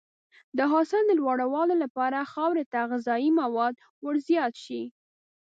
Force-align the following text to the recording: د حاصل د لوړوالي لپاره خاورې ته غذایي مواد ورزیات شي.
د 0.57 0.59
حاصل 0.71 1.01
د 1.07 1.11
لوړوالي 1.19 1.75
لپاره 1.83 2.29
خاورې 2.33 2.63
ته 2.71 2.79
غذایي 2.91 3.29
مواد 3.41 3.73
ورزیات 4.05 4.53
شي. 4.63 4.81